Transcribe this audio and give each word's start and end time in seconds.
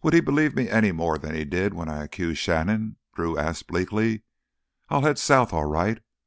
"Would 0.00 0.14
he 0.14 0.20
believe 0.20 0.54
me 0.56 0.70
any 0.70 0.92
more 0.92 1.18
than 1.18 1.34
he 1.34 1.44
did 1.44 1.74
when 1.74 1.86
I 1.90 2.02
accused 2.04 2.38
Shannon?" 2.38 2.96
Drew 3.14 3.36
asked 3.36 3.66
bleakly. 3.66 4.22
"I'll 4.88 5.02
head 5.02 5.18
south, 5.18 5.52
all 5.52 5.66
right. 5.66 6.00